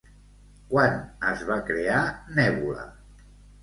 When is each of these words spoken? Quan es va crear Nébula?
Quan 0.71 0.97
es 1.33 1.45
va 1.51 1.61
crear 1.71 2.03
Nébula? 2.43 2.93